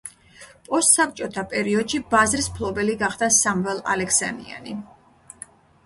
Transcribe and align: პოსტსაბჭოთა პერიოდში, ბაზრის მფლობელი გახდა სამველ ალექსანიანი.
პოსტსაბჭოთა 0.69 1.43
პერიოდში, 1.51 2.01
ბაზრის 2.15 2.49
მფლობელი 2.55 2.99
გახდა 3.05 3.31
სამველ 3.39 3.87
ალექსანიანი. 3.97 4.79